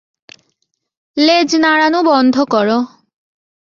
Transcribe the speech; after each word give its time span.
লেজ 1.17 1.49
নাড়ানো 1.55 1.99
বন্ধ 2.03 2.35
করো। 2.53 2.77